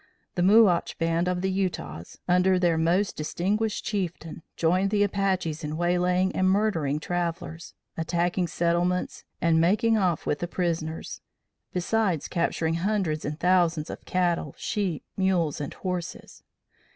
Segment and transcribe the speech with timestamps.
[0.33, 6.35] The Muache band of Utahs, under their most distinguished chieftain, joined the Apaches in waylaying
[6.35, 11.21] and murdering travellers, attacking settlements and making off with the prisoners,
[11.71, 16.41] besides capturing hundreds and thousands of cattle, sheep, mules and horses.